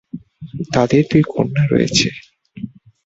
[0.73, 2.07] তাদের দুই কন্যা রয়েছে।